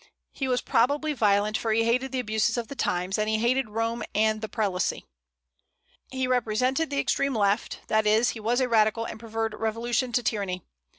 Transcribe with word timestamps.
He 0.31 0.47
was 0.47 0.61
probably 0.61 1.13
violent, 1.13 1.57
for 1.59 1.71
he 1.71 1.83
hated 1.83 2.11
the 2.11 2.19
abuses 2.19 2.57
of 2.57 2.69
the 2.69 2.75
times, 2.75 3.19
and 3.19 3.29
he 3.29 3.37
hated 3.37 3.69
Rome 3.69 4.01
and 4.15 4.41
the 4.41 4.49
prelacy. 4.49 5.05
He 6.09 6.25
represented 6.25 6.89
the 6.89 6.97
extreme 6.99 7.35
left; 7.35 7.81
that 7.85 8.07
is, 8.07 8.31
he 8.31 8.39
was 8.39 8.61
a 8.61 8.67
radical, 8.67 9.05
and 9.05 9.19
preferred 9.19 9.53
revolution 9.53 10.11
to 10.13 10.23
tyranny. 10.23 10.63